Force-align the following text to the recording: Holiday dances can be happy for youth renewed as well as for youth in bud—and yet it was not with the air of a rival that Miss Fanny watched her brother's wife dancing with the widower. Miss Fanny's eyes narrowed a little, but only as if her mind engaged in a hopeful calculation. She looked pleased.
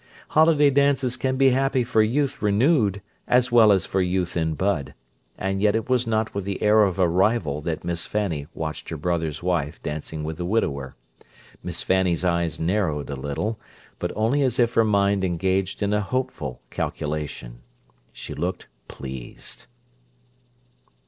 Holiday 0.29 0.71
dances 0.71 1.15
can 1.15 1.37
be 1.37 1.51
happy 1.51 1.83
for 1.83 2.01
youth 2.01 2.41
renewed 2.41 3.03
as 3.27 3.51
well 3.51 3.71
as 3.71 3.85
for 3.85 4.01
youth 4.01 4.35
in 4.35 4.55
bud—and 4.55 5.61
yet 5.61 5.75
it 5.75 5.89
was 5.89 6.07
not 6.07 6.33
with 6.33 6.43
the 6.43 6.59
air 6.63 6.81
of 6.85 6.97
a 6.97 7.07
rival 7.07 7.61
that 7.61 7.83
Miss 7.83 8.07
Fanny 8.07 8.47
watched 8.55 8.89
her 8.89 8.97
brother's 8.97 9.43
wife 9.43 9.79
dancing 9.83 10.23
with 10.23 10.37
the 10.37 10.43
widower. 10.45 10.95
Miss 11.61 11.83
Fanny's 11.83 12.25
eyes 12.25 12.59
narrowed 12.59 13.11
a 13.11 13.15
little, 13.15 13.59
but 13.99 14.11
only 14.15 14.41
as 14.41 14.57
if 14.57 14.73
her 14.73 14.83
mind 14.83 15.23
engaged 15.23 15.83
in 15.83 15.93
a 15.93 16.01
hopeful 16.01 16.61
calculation. 16.71 17.59
She 18.11 18.33
looked 18.33 18.65
pleased. 18.87 19.67